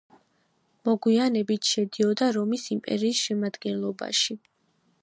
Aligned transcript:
მოგვიანებით 0.89 1.69
შედიოდა 1.73 2.31
რომის 2.39 2.67
იმპერიის 2.77 3.23
შემადგენლობაში. 3.29 4.43